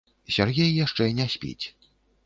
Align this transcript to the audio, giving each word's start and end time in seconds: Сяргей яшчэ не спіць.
Сяргей 0.37 0.71
яшчэ 0.85 1.09
не 1.21 1.31
спіць. 1.37 1.65